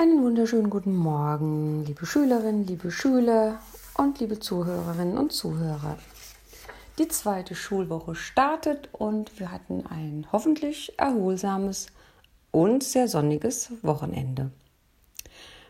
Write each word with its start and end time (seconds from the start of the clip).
Einen 0.00 0.22
wunderschönen 0.22 0.70
guten 0.70 0.96
Morgen, 0.96 1.84
liebe 1.84 2.06
Schülerinnen, 2.06 2.66
liebe 2.66 2.90
Schüler 2.90 3.60
und 3.98 4.18
liebe 4.18 4.40
Zuhörerinnen 4.40 5.18
und 5.18 5.30
Zuhörer. 5.30 5.98
Die 6.98 7.06
zweite 7.08 7.54
Schulwoche 7.54 8.14
startet 8.14 8.88
und 8.92 9.38
wir 9.38 9.52
hatten 9.52 9.84
ein 9.86 10.26
hoffentlich 10.32 10.98
erholsames 10.98 11.88
und 12.50 12.82
sehr 12.82 13.08
sonniges 13.08 13.72
Wochenende. 13.82 14.50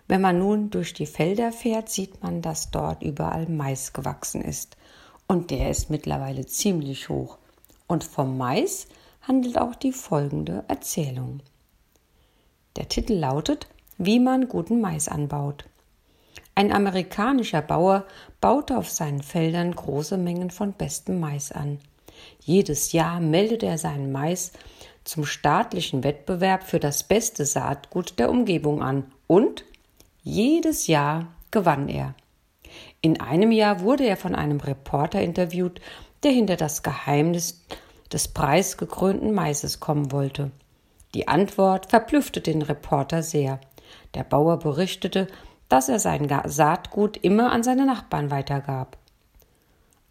Wenn 0.07 0.21
man 0.21 0.39
nun 0.39 0.71
durch 0.71 0.95
die 0.95 1.07
Felder 1.07 1.51
fährt, 1.51 1.89
sieht 1.89 2.23
man, 2.23 2.41
dass 2.41 2.71
dort 2.71 3.03
überall 3.03 3.49
Mais 3.49 3.93
gewachsen 3.93 4.43
ist. 4.43 4.77
Und 5.27 5.51
der 5.51 5.71
ist 5.71 5.91
mittlerweile 5.91 6.47
ziemlich 6.47 7.09
hoch. 7.09 7.37
Und 7.89 8.05
vom 8.05 8.39
Mais 8.39 8.87
handelt 9.23 9.59
auch 9.59 9.75
die 9.75 9.91
folgende 9.91 10.63
Erzählung. 10.69 11.41
Der 12.77 12.89
Titel 12.89 13.15
lautet 13.15 13.67
wie 14.01 14.19
man 14.19 14.49
guten 14.49 14.81
Mais 14.81 15.09
anbaut. 15.09 15.67
Ein 16.55 16.73
amerikanischer 16.73 17.61
Bauer 17.61 18.07
baute 18.41 18.79
auf 18.79 18.89
seinen 18.89 19.23
Feldern 19.23 19.75
große 19.75 20.17
Mengen 20.17 20.51
von 20.51 20.73
bestem 20.73 21.21
Mais 21.21 21.53
an. 21.53 21.79
Jedes 22.41 22.93
Jahr 22.93 23.21
meldet 23.21 23.63
er 23.63 23.77
seinen 23.77 24.11
Mais 24.11 24.53
zum 25.05 25.27
staatlichen 25.27 26.03
Wettbewerb 26.03 26.65
für 26.65 26.81
das 26.81 27.03
beste 27.03 27.45
Saatgut 27.45 28.19
der 28.19 28.31
Umgebung 28.31 28.83
an 28.83 29.05
und 29.27 29.65
jedes 30.23 30.87
Jahr 30.87 31.27
gewann 31.51 31.91
er. 31.91 32.15
In 33.03 33.21
einem 33.21 33.53
Jahr 33.53 33.81
wurde 33.81 34.07
er 34.07 34.17
von 34.17 34.35
einem 34.35 34.61
Reporter 34.61 35.21
interviewt, 35.21 35.79
der 36.23 36.31
hinter 36.33 36.57
das 36.57 36.83
Geheimnis 36.83 37.67
des 38.11 38.29
preisgekrönten 38.29 39.35
Maises 39.35 39.79
kommen 39.79 40.11
wollte. 40.11 40.53
Die 41.15 41.27
Antwort 41.27 41.87
verblüffte 41.87 42.41
den 42.41 42.63
Reporter 42.63 43.23
sehr. 43.23 43.61
Der 44.15 44.25
Bauer 44.25 44.59
berichtete, 44.59 45.27
dass 45.69 45.89
er 45.89 45.99
sein 45.99 46.29
Saatgut 46.47 47.17
immer 47.19 47.53
an 47.53 47.63
seine 47.63 47.87
Nachbarn 47.87 48.31
weitergab. 48.31 48.97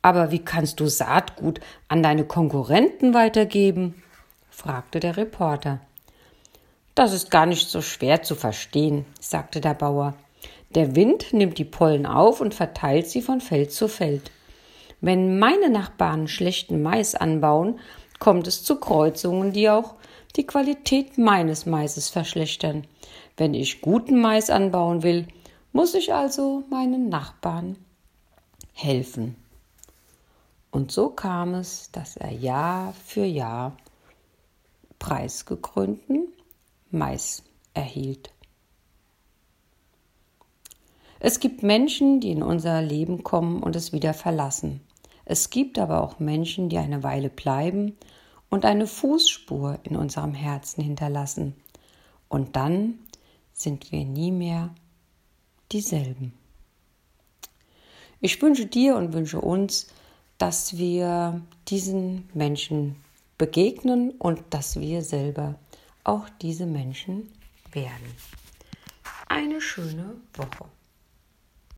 Aber 0.02 0.32
wie 0.32 0.40
kannst 0.40 0.80
du 0.80 0.88
Saatgut 0.88 1.60
an 1.88 2.02
deine 2.02 2.24
Konkurrenten 2.24 3.14
weitergeben? 3.14 4.02
fragte 4.50 5.00
der 5.00 5.18
Reporter. 5.18 5.80
Das 6.96 7.14
ist 7.14 7.32
gar 7.32 7.46
nicht 7.46 7.70
so 7.70 7.82
schwer 7.82 8.24
zu 8.24 8.36
verstehen, 8.36 9.06
sagte 9.20 9.62
der 9.62 9.74
Bauer. 9.74 10.16
Der 10.76 10.96
Wind 10.96 11.34
nimmt 11.34 11.58
die 11.58 11.66
Pollen 11.66 12.06
auf 12.06 12.42
und 12.42 12.54
verteilt 12.54 13.08
sie 13.08 13.22
von 13.22 13.42
Feld 13.42 13.72
zu 13.72 13.88
Feld. 13.88 14.32
Wenn 15.02 15.40
meine 15.40 15.70
Nachbarn 15.70 16.28
schlechten 16.28 16.82
Mais 16.82 17.16
anbauen, 17.16 17.80
kommt 18.20 18.48
es 18.48 18.64
zu 18.64 18.76
Kreuzungen, 18.76 19.54
die 19.54 19.70
auch 19.70 19.96
die 20.36 20.46
Qualität 20.46 21.18
meines 21.18 21.66
Maises 21.66 22.10
verschlechtern. 22.10 22.86
Wenn 23.38 23.54
ich 23.54 23.82
guten 23.82 24.20
Mais 24.22 24.50
anbauen 24.50 25.04
will, 25.04 25.28
muss 25.72 25.94
ich 25.94 26.14
also 26.14 26.64
meinen 26.70 27.10
Nachbarn 27.10 27.78
helfen. 28.74 29.36
Und 30.72 30.92
so 30.92 31.10
kam 31.10 31.56
es, 31.56 31.92
dass 31.92 32.16
er 32.18 32.32
Jahr 32.32 32.94
für 32.94 33.26
Jahr 33.26 33.76
preisgekrönten 35.00 36.28
Mais 36.92 37.44
erhielt. 37.74 38.32
Es 41.20 41.40
gibt 41.40 41.64
Menschen, 41.64 42.22
die 42.22 42.32
in 42.32 42.44
unser 42.44 42.82
Leben 42.82 43.24
kommen 43.24 43.62
und 43.62 43.76
es 43.76 43.92
wieder 43.92 44.14
verlassen. 44.14 44.82
Es 45.26 45.50
gibt 45.50 45.78
aber 45.78 46.02
auch 46.02 46.20
Menschen, 46.20 46.70
die 46.70 46.78
eine 46.78 47.04
Weile 47.04 47.30
bleiben 47.30 47.98
und 48.50 48.66
eine 48.66 48.88
Fußspur 48.88 49.80
in 49.84 49.96
unserem 49.96 50.34
Herzen 50.34 50.84
hinterlassen. 50.84 51.56
Und 52.28 52.56
dann 52.56 53.00
sind 53.54 53.92
wir 53.92 54.06
nie 54.06 54.32
mehr 54.32 54.74
dieselben. 55.72 56.34
Ich 58.22 58.42
wünsche 58.42 58.66
dir 58.66 58.96
und 58.96 59.14
wünsche 59.14 59.40
uns, 59.40 59.88
dass 60.38 60.78
wir 60.78 61.42
diesen 61.68 62.30
Menschen 62.34 62.96
begegnen 63.38 64.12
und 64.12 64.42
dass 64.50 64.80
wir 64.80 65.04
selber 65.04 65.56
auch 66.04 66.28
diese 66.42 66.66
Menschen 66.66 67.32
werden. 67.72 68.14
Eine 69.28 69.62
schöne 69.62 70.16
Woche. 70.34 70.66